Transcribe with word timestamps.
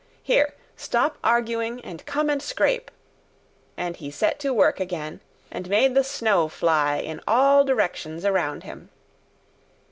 "Here, 0.23 0.55
stop 0.75 1.19
arguing 1.23 1.79
and 1.85 2.03
come 2.07 2.27
and 2.31 2.41
scrape!" 2.41 2.89
And 3.77 3.95
he 3.97 4.09
set 4.09 4.39
to 4.39 4.51
work 4.51 4.79
again 4.79 5.21
and 5.51 5.69
made 5.69 5.93
the 5.93 6.03
snow 6.03 6.47
fly 6.49 6.97
in 6.97 7.21
all 7.27 7.63
directions 7.63 8.25
around 8.25 8.63
him. 8.63 8.89